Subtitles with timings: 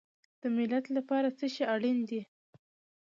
[0.41, 2.21] د ملت لپاره څه شی اړین دی؟